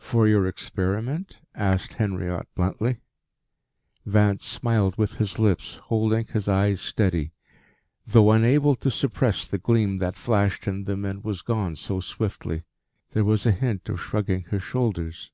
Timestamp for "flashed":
10.16-10.66